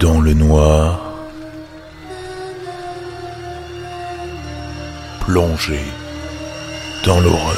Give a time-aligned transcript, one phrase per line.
[0.00, 1.26] dans le noir,
[5.20, 5.80] plongé
[7.04, 7.56] dans l'horreur.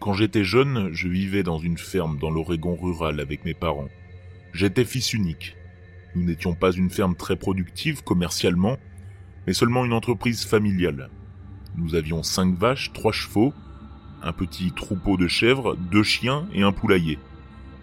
[0.00, 3.88] Quand j'étais jeune, je vivais dans une ferme dans l'Oregon rural avec mes parents.
[4.54, 5.56] J'étais fils unique.
[6.14, 8.78] Nous n'étions pas une ferme très productive commercialement,
[9.46, 11.10] mais seulement une entreprise familiale.
[11.76, 13.52] Nous avions cinq vaches, trois chevaux,
[14.26, 17.18] un petit troupeau de chèvres, deux chiens et un poulailler.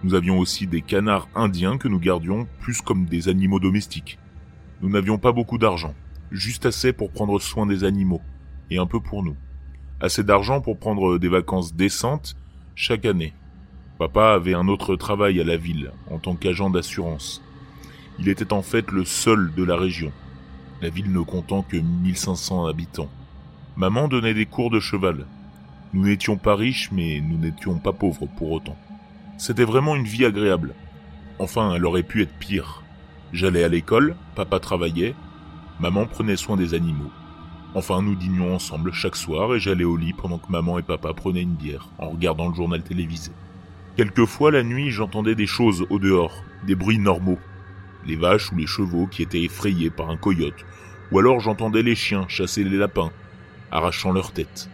[0.04, 4.20] Nous avions aussi des canards indiens que nous gardions plus comme des animaux domestiques.
[4.82, 5.96] Nous n'avions pas beaucoup d'argent,
[6.32, 8.22] juste assez pour prendre soin des animaux,
[8.70, 9.38] et un peu pour nous.
[10.02, 12.36] Assez d'argent pour prendre des vacances décentes
[12.76, 13.34] chaque année.
[13.98, 17.42] Papa avait un autre travail à la ville, en tant qu'agent d'assurance.
[18.20, 20.12] Il était en fait le seul de la région,
[20.82, 23.10] la ville ne comptant que 1500 habitants.
[23.78, 25.26] Maman donnait des cours de cheval,
[25.94, 28.78] nous n'étions pas riches, mais nous n'étions pas pauvres pour autant.
[29.38, 30.74] C'était vraiment une vie agréable.
[31.38, 32.84] Enfin, elle aurait pu être pire.
[33.32, 35.14] J'allais à l'école, papa travaillait,
[35.80, 37.12] maman prenait soin des animaux.
[37.76, 41.14] Enfin, nous dînions ensemble chaque soir et j'allais au lit pendant que maman et papa
[41.14, 43.32] prenaient une bière en regardant le journal télévisé.
[43.96, 47.40] Quelquefois, la nuit, j'entendais des choses au dehors, des bruits normaux.
[48.06, 50.66] Les vaches ou les chevaux qui étaient effrayés par un coyote,
[51.12, 53.12] ou alors j'entendais les chiens chasser les lapins,
[53.72, 54.70] arrachant leur tête.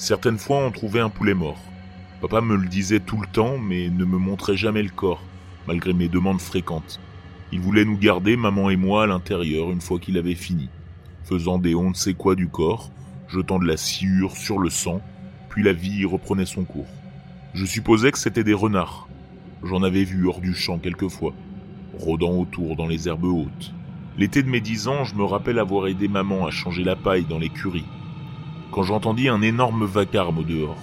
[0.00, 1.60] Certaines fois, on trouvait un poulet mort.
[2.22, 5.22] Papa me le disait tout le temps, mais ne me montrait jamais le corps,
[5.68, 6.98] malgré mes demandes fréquentes.
[7.52, 10.70] Il voulait nous garder, maman et moi, à l'intérieur une fois qu'il avait fini,
[11.24, 12.90] faisant des on ne sait quoi du corps,
[13.28, 15.02] jetant de la sciure sur le sang,
[15.50, 16.88] puis la vie reprenait son cours.
[17.52, 19.06] Je supposais que c'était des renards.
[19.62, 21.34] J'en avais vu hors du champ quelquefois,
[21.92, 23.74] rôdant autour dans les herbes hautes.
[24.16, 27.26] L'été de mes dix ans, je me rappelle avoir aidé maman à changer la paille
[27.26, 27.84] dans l'écurie,
[28.70, 30.78] quand j'entendis un énorme vacarme au dehors.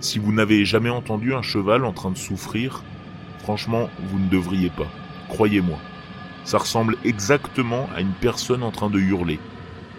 [0.00, 2.82] Si vous n'avez jamais entendu un cheval en train de souffrir,
[3.40, 4.86] franchement, vous ne devriez pas.
[5.28, 5.78] Croyez-moi.
[6.44, 9.38] Ça ressemble exactement à une personne en train de hurler.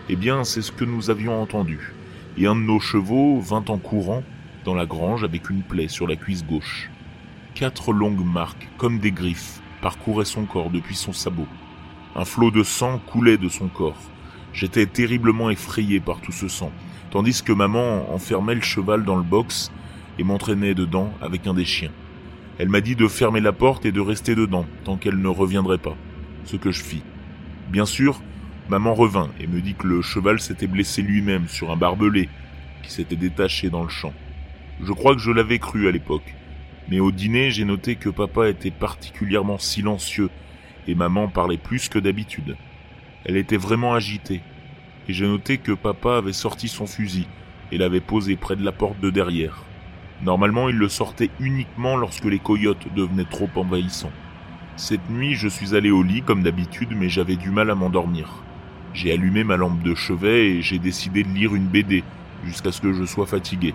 [0.07, 1.93] Eh bien, c'est ce que nous avions entendu.
[2.37, 4.23] Et un de nos chevaux vint en courant
[4.65, 6.89] dans la grange avec une plaie sur la cuisse gauche.
[7.53, 11.47] Quatre longues marques, comme des griffes, parcouraient son corps depuis son sabot.
[12.15, 14.01] Un flot de sang coulait de son corps.
[14.53, 16.71] J'étais terriblement effrayé par tout ce sang,
[17.11, 19.71] tandis que maman enfermait le cheval dans le box
[20.17, 21.91] et m'entraînait dedans avec un des chiens.
[22.57, 25.77] Elle m'a dit de fermer la porte et de rester dedans tant qu'elle ne reviendrait
[25.77, 25.95] pas,
[26.45, 27.03] ce que je fis.
[27.69, 28.21] Bien sûr,
[28.67, 32.29] maman revint et me dit que le cheval s'était blessé lui-même sur un barbelé
[32.83, 34.13] qui s'était détaché dans le champ.
[34.81, 36.35] Je crois que je l'avais cru à l'époque,
[36.89, 40.29] mais au dîner j'ai noté que papa était particulièrement silencieux
[40.87, 42.57] et maman parlait plus que d'habitude.
[43.25, 44.41] Elle était vraiment agitée,
[45.09, 47.25] et j'ai noté que papa avait sorti son fusil
[47.71, 49.63] et l'avait posé près de la porte de derrière.
[50.21, 54.11] Normalement, il le sortait uniquement lorsque les coyotes devenaient trop envahissants.
[54.75, 58.29] Cette nuit, je suis allé au lit comme d'habitude, mais j'avais du mal à m'endormir.
[58.93, 62.03] J'ai allumé ma lampe de chevet et j'ai décidé de lire une BD
[62.45, 63.73] jusqu'à ce que je sois fatigué.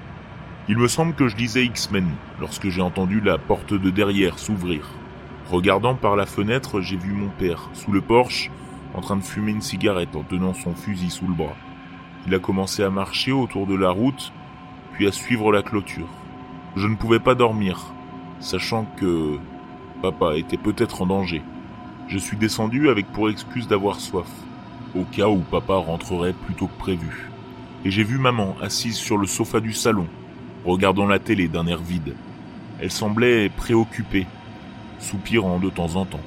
[0.69, 2.07] Il me semble que je lisais X-Men
[2.39, 4.89] lorsque j'ai entendu la porte de derrière s'ouvrir.
[5.51, 8.53] Regardant par la fenêtre, j'ai vu mon père, sous le porche,
[8.95, 11.57] en train de fumer une cigarette en tenant son fusil sous le bras.
[12.27, 14.33] Il a commencé à marcher autour de la route,
[14.93, 16.09] puis à suivre la clôture.
[16.77, 17.93] Je ne pouvais pas dormir,
[18.41, 19.39] sachant que
[20.01, 21.43] papa était peut-être en danger.
[22.09, 24.29] Je suis descendu avec pour excuse d'avoir soif,
[24.95, 27.29] au cas où papa rentrerait plus tôt que prévu.
[27.85, 30.07] Et j'ai vu maman assise sur le sofa du salon,
[30.65, 32.15] regardant la télé d'un air vide.
[32.81, 34.27] Elle semblait préoccupée,
[34.99, 36.21] soupirant de temps en temps.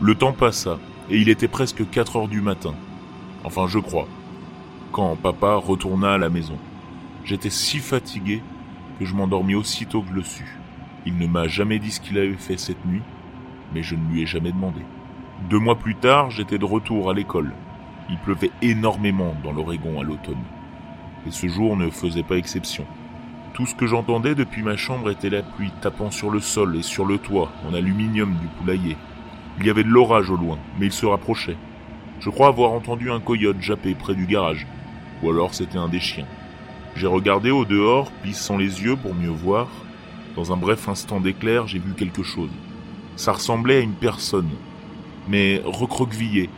[0.00, 0.78] Le temps passa,
[1.10, 2.74] et il était presque 4 heures du matin.
[3.44, 4.08] Enfin, je crois.
[4.92, 6.56] Quand papa retourna à la maison.
[7.24, 8.42] J'étais si fatigué
[8.98, 10.58] que je m'endormis aussitôt que je le sus.
[11.06, 13.02] Il ne m'a jamais dit ce qu'il avait fait cette nuit,
[13.74, 14.80] mais je ne lui ai jamais demandé.
[15.50, 17.52] Deux mois plus tard, j'étais de retour à l'école.
[18.08, 20.42] Il pleuvait énormément dans l'Oregon à l'automne.
[21.26, 22.86] Et ce jour ne faisait pas exception.
[23.52, 26.82] Tout ce que j'entendais depuis ma chambre était la pluie tapant sur le sol et
[26.82, 28.96] sur le toit en aluminium du poulailler.
[29.58, 31.56] Il y avait de l'orage au loin, mais il se rapprochait.
[32.20, 34.66] Je crois avoir entendu un coyote japper près du garage,
[35.22, 36.26] ou alors c'était un des chiens.
[36.96, 39.68] J'ai regardé au dehors, plissant les yeux pour mieux voir.
[40.36, 42.50] Dans un bref instant d'éclair, j'ai vu quelque chose.
[43.16, 44.50] Ça ressemblait à une personne,
[45.28, 46.50] mais recroquevillée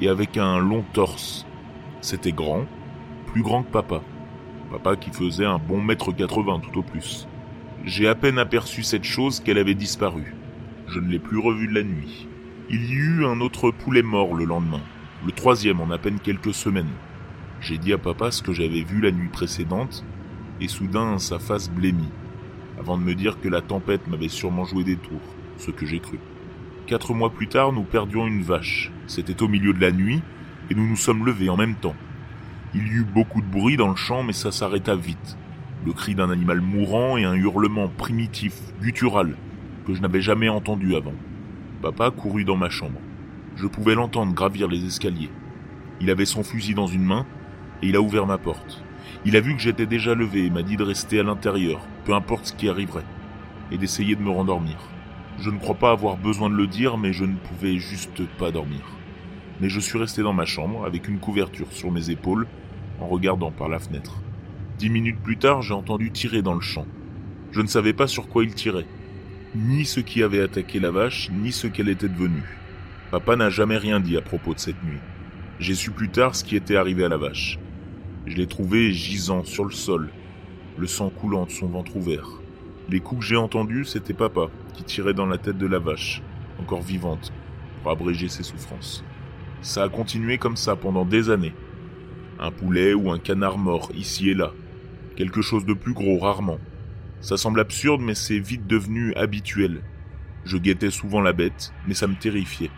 [0.00, 1.46] et avec un long torse.
[2.00, 2.64] C'était grand,
[3.26, 4.02] plus grand que papa.
[4.70, 7.26] Papa qui faisait un bon mètre quatre-vingts tout au plus.
[7.84, 10.34] J'ai à peine aperçu cette chose qu'elle avait disparu.
[10.88, 12.28] Je ne l'ai plus revue de la nuit.
[12.68, 14.80] Il y eut un autre poulet mort le lendemain,
[15.24, 16.90] le troisième en à peine quelques semaines.
[17.60, 20.04] J'ai dit à papa ce que j'avais vu la nuit précédente,
[20.60, 22.10] et soudain sa face blêmit.
[22.76, 25.20] avant de me dire que la tempête m'avait sûrement joué des tours,
[25.58, 26.18] ce que j'ai cru.
[26.88, 28.90] Quatre mois plus tard, nous perdions une vache.
[29.06, 30.20] C'était au milieu de la nuit,
[30.68, 31.94] et nous nous sommes levés en même temps.
[32.74, 35.38] Il y eut beaucoup de bruit dans le champ, mais ça s'arrêta vite.
[35.84, 39.36] Le cri d'un animal mourant et un hurlement primitif, guttural,
[39.86, 41.14] que je n'avais jamais entendu avant.
[41.82, 42.98] Papa courut dans ma chambre.
[43.54, 45.30] Je pouvais l'entendre gravir les escaliers.
[46.00, 47.26] Il avait son fusil dans une main,
[47.82, 48.82] et il a ouvert ma porte.
[49.26, 52.14] Il a vu que j'étais déjà levé et m'a dit de rester à l'intérieur, peu
[52.14, 53.04] importe ce qui arriverait,
[53.70, 54.76] et d'essayer de me rendormir.
[55.38, 58.50] Je ne crois pas avoir besoin de le dire, mais je ne pouvais juste pas
[58.50, 58.80] dormir.
[59.60, 62.46] Mais je suis resté dans ma chambre avec une couverture sur mes épaules
[63.00, 64.14] en regardant par la fenêtre.
[64.78, 66.86] Dix minutes plus tard, j'ai entendu tirer dans le champ.
[67.52, 68.86] Je ne savais pas sur quoi il tirait,
[69.56, 72.44] ni ce qui avait attaqué la vache, ni ce qu'elle était devenue.
[73.10, 75.00] Papa n'a jamais rien dit à propos de cette nuit.
[75.58, 77.58] J'ai su plus tard ce qui était arrivé à la vache.
[78.26, 80.10] Je l'ai trouvée gisant sur le sol,
[80.76, 82.28] le sang coulant de son ventre ouvert.
[82.90, 86.22] Les coups que j'ai entendus, c'était papa qui tirait dans la tête de la vache,
[86.60, 87.32] encore vivante,
[87.82, 89.04] pour abréger ses souffrances.
[89.62, 91.54] Ça a continué comme ça pendant des années.
[92.38, 94.52] Un poulet ou un canard mort, ici et là.
[95.16, 96.58] Quelque chose de plus gros, rarement.
[97.20, 99.82] Ça semble absurde, mais c'est vite devenu habituel.
[100.44, 102.70] Je guettais souvent la bête, mais ça me terrifiait.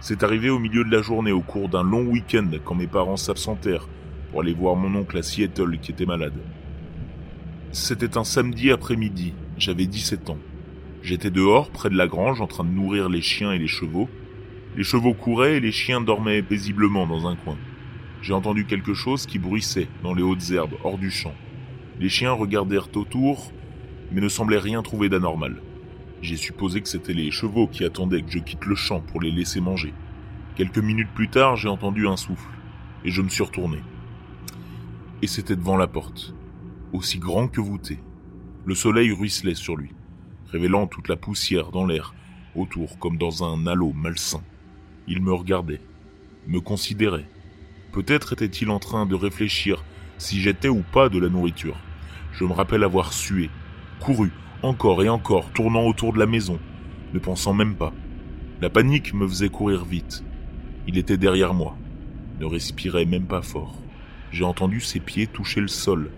[0.00, 3.16] C'est arrivé au milieu de la journée, au cours d'un long week-end, quand mes parents
[3.16, 3.88] s'absentèrent
[4.30, 6.34] pour aller voir mon oncle à Seattle qui était malade.
[7.70, 10.38] C'était un samedi après-midi, j'avais 17 ans.
[11.02, 14.08] J'étais dehors, près de la grange, en train de nourrir les chiens et les chevaux.
[14.76, 17.56] Les chevaux couraient et les chiens dormaient paisiblement dans un coin.
[18.22, 21.34] J'ai entendu quelque chose qui bruissait dans les hautes herbes, hors du champ.
[22.00, 23.52] Les chiens regardèrent autour,
[24.12, 25.60] mais ne semblaient rien trouver d'anormal.
[26.22, 29.30] J'ai supposé que c'étaient les chevaux qui attendaient que je quitte le champ pour les
[29.30, 29.92] laisser manger.
[30.56, 32.48] Quelques minutes plus tard, j'ai entendu un souffle,
[33.04, 33.78] et je me suis retourné.
[35.20, 36.34] Et c'était devant la porte,
[36.92, 37.98] aussi grand que voûté.
[38.64, 39.90] Le soleil ruisselait sur lui,
[40.50, 42.14] révélant toute la poussière dans l'air,
[42.54, 44.42] autour comme dans un halo malsain.
[45.06, 45.80] Il me regardait,
[46.46, 47.28] me considérait.
[47.92, 49.84] Peut-être était-il en train de réfléchir
[50.18, 51.76] si j'étais ou pas de la nourriture.
[52.32, 53.50] Je me rappelle avoir sué,
[54.00, 54.32] couru,
[54.62, 56.58] encore et encore, tournant autour de la maison,
[57.12, 57.92] ne pensant même pas.
[58.60, 60.24] La panique me faisait courir vite.
[60.86, 61.76] Il était derrière moi,
[62.40, 63.74] ne respirait même pas fort.
[64.30, 66.10] J'ai entendu ses pieds toucher le sol,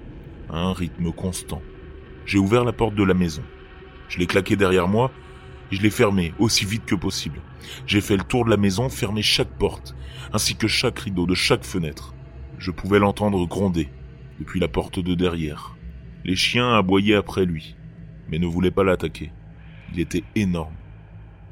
[0.50, 1.62] à un rythme constant.
[2.24, 3.42] J'ai ouvert la porte de la maison.
[4.08, 5.10] Je l'ai claqué derrière moi
[5.70, 7.40] et je l'ai fermée aussi vite que possible.
[7.86, 9.94] J'ai fait le tour de la maison, fermé chaque porte,
[10.32, 12.14] ainsi que chaque rideau de chaque fenêtre.
[12.58, 13.88] Je pouvais l'entendre gronder
[14.38, 15.75] depuis la porte de derrière.
[16.26, 17.76] Les chiens aboyaient après lui,
[18.28, 19.30] mais ne voulaient pas l'attaquer.
[19.94, 20.74] Il était énorme.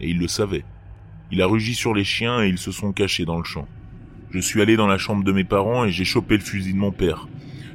[0.00, 0.64] Et il le savait.
[1.30, 3.68] Il a rugi sur les chiens et ils se sont cachés dans le champ.
[4.32, 6.78] Je suis allé dans la chambre de mes parents et j'ai chopé le fusil de
[6.78, 7.28] mon père.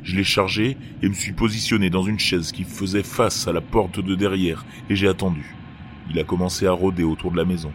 [0.04, 3.62] Je l'ai chargé et me suis positionné dans une chaise qui faisait face à la
[3.62, 5.56] porte de derrière et j'ai attendu.
[6.10, 7.72] Il a commencé à rôder autour de la maison.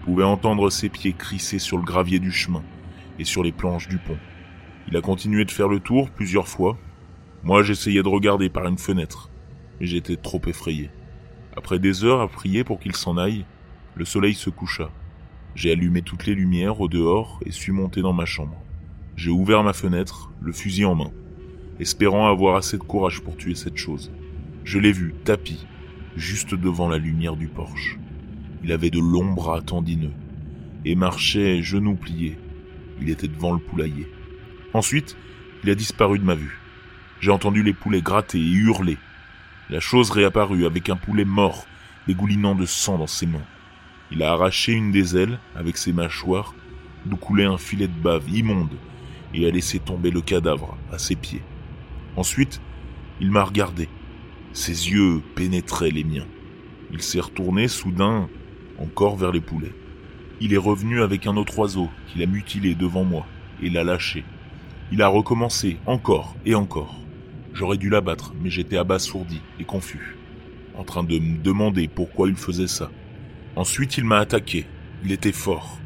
[0.00, 2.62] Je pouvais entendre ses pieds crisser sur le gravier du chemin
[3.18, 4.16] et sur les planches du pont.
[4.88, 6.78] Il a continué de faire le tour plusieurs fois.
[7.44, 9.30] Moi, j'essayais de regarder par une fenêtre,
[9.78, 10.90] mais j'étais trop effrayé.
[11.56, 13.44] Après des heures à prier pour qu'il s'en aille,
[13.94, 14.90] le soleil se coucha.
[15.54, 18.60] J'ai allumé toutes les lumières au dehors et suis monté dans ma chambre.
[19.14, 21.12] J'ai ouvert ma fenêtre, le fusil en main
[21.80, 24.12] espérant avoir assez de courage pour tuer cette chose.
[24.64, 25.66] Je l'ai vu, tapis,
[26.16, 27.98] juste devant la lumière du porche.
[28.62, 30.12] Il avait de longs bras tendineux
[30.84, 32.38] et marchait genoux pliés.
[33.00, 34.06] Il était devant le poulailler.
[34.72, 35.16] Ensuite,
[35.62, 36.58] il a disparu de ma vue.
[37.24, 38.98] J'ai entendu les poulets gratter et hurler.
[39.70, 41.64] La chose réapparut avec un poulet mort,
[42.06, 43.46] dégoulinant de sang dans ses mains.
[44.12, 46.54] Il a arraché une des ailes avec ses mâchoires,
[47.06, 48.76] d'où coulait un filet de bave immonde,
[49.32, 51.40] et a laissé tomber le cadavre à ses pieds.
[52.14, 52.60] Ensuite,
[53.22, 53.88] il m'a regardé.
[54.52, 56.26] Ses yeux pénétraient les miens.
[56.92, 58.28] Il s'est retourné soudain
[58.78, 59.72] encore vers les poulets.
[60.42, 63.24] Il est revenu avec un autre oiseau qu'il a mutilé devant moi
[63.62, 64.24] et l'a lâché.
[64.92, 67.00] Il a recommencé encore et encore.
[67.54, 70.16] J'aurais dû l'abattre, mais j'étais abasourdi et confus,
[70.76, 72.90] en train de me demander pourquoi il faisait ça.
[73.54, 74.66] Ensuite, il m'a attaqué.
[75.04, 75.78] Il était fort.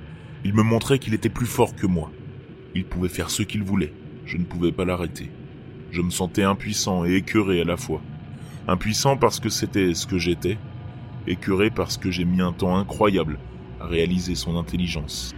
[0.44, 2.10] Il me montrait qu'il était plus fort que moi.
[2.74, 3.92] Il pouvait faire ce qu'il voulait.
[4.24, 5.30] Je ne pouvais pas l'arrêter.
[5.90, 8.00] Je me sentais impuissant et écœuré à la fois.
[8.66, 10.56] Impuissant parce que c'était ce que j'étais,
[11.26, 13.38] écœuré parce que j'ai mis un temps incroyable
[13.78, 15.34] à réaliser son intelligence.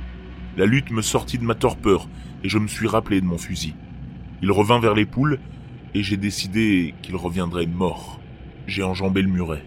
[0.56, 2.08] La lutte me sortit de ma torpeur
[2.44, 3.75] et je me suis rappelé de mon fusil.
[4.42, 5.40] Il revint vers les poules
[5.94, 8.20] et j'ai décidé qu'il reviendrait mort.
[8.66, 9.64] J'ai enjambé le muret.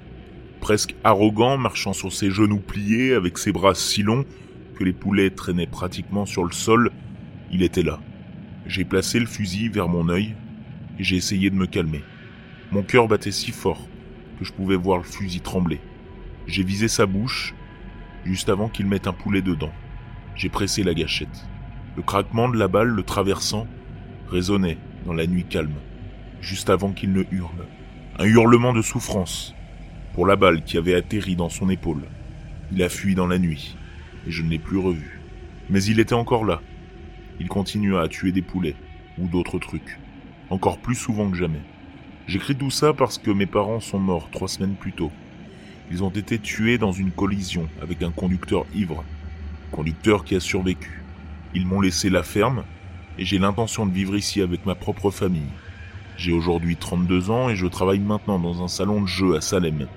[0.61, 4.25] Presque arrogant, marchant sur ses genoux pliés avec ses bras si longs
[4.75, 6.91] que les poulets traînaient pratiquement sur le sol,
[7.51, 7.99] il était là.
[8.65, 10.35] J'ai placé le fusil vers mon œil
[10.97, 12.01] et j'ai essayé de me calmer.
[12.71, 13.87] Mon cœur battait si fort
[14.39, 15.81] que je pouvais voir le fusil trembler.
[16.47, 17.53] J'ai visé sa bouche,
[18.25, 19.71] juste avant qu'il mette un poulet dedans.
[20.35, 21.47] J'ai pressé la gâchette.
[21.95, 23.67] Le craquement de la balle le traversant
[24.29, 25.75] résonnait dans la nuit calme,
[26.43, 27.65] juste avant qu'il ne hurle.
[28.19, 29.55] Un hurlement de souffrance
[30.13, 32.03] pour la balle qui avait atterri dans son épaule.
[32.71, 33.75] Il a fui dans la nuit,
[34.27, 35.21] et je ne l'ai plus revu.
[35.69, 36.61] Mais il était encore là.
[37.39, 38.75] Il continua à tuer des poulets,
[39.17, 39.97] ou d'autres trucs,
[40.49, 41.61] encore plus souvent que jamais.
[42.27, 45.11] J'écris tout ça parce que mes parents sont morts trois semaines plus tôt.
[45.91, 49.03] Ils ont été tués dans une collision avec un conducteur ivre,
[49.71, 51.03] conducteur qui a survécu.
[51.55, 52.63] Ils m'ont laissé la ferme,
[53.17, 55.49] et j'ai l'intention de vivre ici avec ma propre famille.
[56.15, 59.87] J'ai aujourd'hui 32 ans et je travaille maintenant dans un salon de jeu à Salem.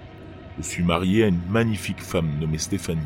[0.59, 3.01] Je suis marié à une magnifique femme nommée Stéphanie.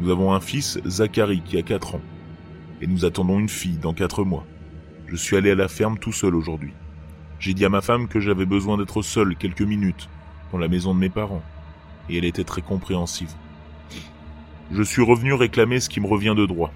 [0.00, 2.00] Nous avons un fils, Zachary, qui a 4 ans.
[2.80, 4.46] Et nous attendons une fille dans 4 mois.
[5.06, 6.72] Je suis allé à la ferme tout seul aujourd'hui.
[7.38, 10.08] J'ai dit à ma femme que j'avais besoin d'être seul quelques minutes
[10.50, 11.42] dans la maison de mes parents.
[12.08, 13.32] Et elle était très compréhensive.
[14.72, 16.72] Je suis revenu réclamer ce qui me revient de droit.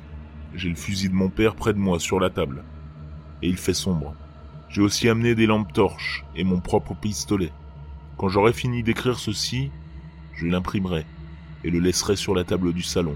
[0.55, 2.65] J'ai le fusil de mon père près de moi sur la table.
[3.41, 4.15] Et il fait sombre.
[4.75, 7.53] J'ai aussi amené des lampes torches et mon propre pistolet.
[8.19, 9.71] Quand j'aurai fini d'écrire ceci,
[10.35, 11.07] je l'imprimerai
[11.63, 13.15] et le laisserai sur la table du salon,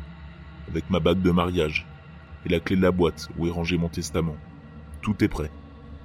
[0.68, 1.84] avec ma bague de mariage
[2.46, 4.36] et la clé de la boîte où est rangé mon testament.
[5.02, 5.50] Tout est prêt.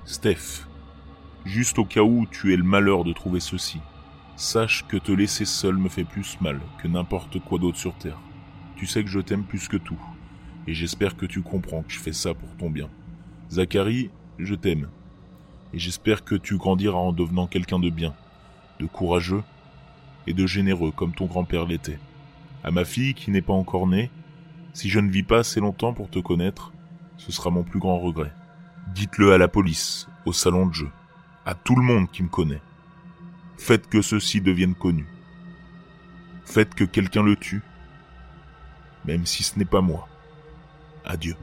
[0.06, 0.66] Steph,
[1.46, 3.80] juste au cas où tu aies le malheur de trouver ceci,
[4.36, 8.20] sache que te laisser seul me fait plus mal que n'importe quoi d'autre sur Terre.
[8.76, 10.02] Tu sais que je t'aime plus que tout,
[10.66, 12.90] et j'espère que tu comprends que je fais ça pour ton bien.
[13.52, 14.88] Zachary, je t'aime,
[15.74, 18.14] et j'espère que tu grandiras en devenant quelqu'un de bien,
[18.80, 19.44] de courageux
[20.28, 22.00] et de généreux comme ton grand-père l'était.
[22.64, 24.12] À ma fille qui n'est pas encore née,
[24.74, 26.72] si je ne vis pas assez longtemps pour te connaître,
[27.18, 28.32] ce sera mon plus grand regret.
[28.94, 30.90] Dites-le à la police, au salon de jeu,
[31.46, 32.62] à tout le monde qui me connaît.
[33.58, 35.08] Faites que ceci devienne connu.
[36.46, 37.64] Faites que quelqu'un le tue,
[39.06, 40.08] même si ce n'est pas moi.
[41.06, 41.36] Adieu.